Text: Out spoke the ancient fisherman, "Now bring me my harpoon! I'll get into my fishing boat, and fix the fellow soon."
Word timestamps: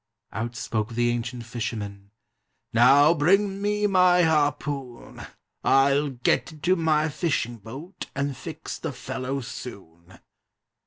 Out 0.31 0.55
spoke 0.55 0.93
the 0.95 1.11
ancient 1.11 1.45
fisherman, 1.45 2.09
"Now 2.73 3.13
bring 3.13 3.61
me 3.61 3.85
my 3.85 4.23
harpoon! 4.23 5.21
I'll 5.63 6.09
get 6.09 6.51
into 6.51 6.75
my 6.75 7.07
fishing 7.07 7.57
boat, 7.57 8.07
and 8.15 8.35
fix 8.35 8.79
the 8.79 8.93
fellow 8.93 9.41
soon." 9.41 10.17